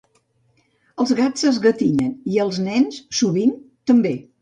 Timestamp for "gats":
1.19-1.45